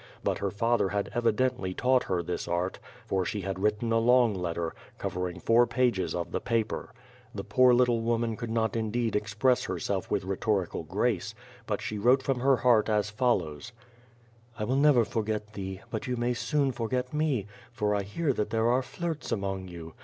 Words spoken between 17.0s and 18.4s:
me, for I hear